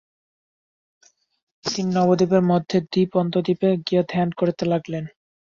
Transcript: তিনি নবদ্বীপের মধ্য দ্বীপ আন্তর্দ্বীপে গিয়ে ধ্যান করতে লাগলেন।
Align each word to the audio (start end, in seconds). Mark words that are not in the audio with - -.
তিনি 1.63 1.89
নবদ্বীপের 1.91 2.43
মধ্য 2.51 2.71
দ্বীপ 2.91 3.11
আন্তর্দ্বীপে 3.21 3.69
গিয়ে 3.87 4.01
ধ্যান 4.11 4.29
করতে 4.39 4.63
লাগলেন। 4.71 5.03